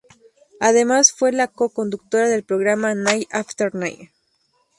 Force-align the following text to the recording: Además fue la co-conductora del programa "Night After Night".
Además 0.59 1.11
fue 1.11 1.31
la 1.31 1.47
co-conductora 1.47 2.27
del 2.27 2.43
programa 2.43 2.95
"Night 2.95 3.27
After 3.31 3.75
Night". 3.75 4.09